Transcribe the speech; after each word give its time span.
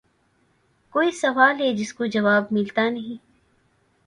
کوئی 0.93 1.11
سوال 1.21 1.55
ھے 1.61 1.69
جس 1.79 1.93
کو 1.97 2.05
جواب 2.15 2.43
مِلتا 2.55 2.83
نیں 2.93 3.15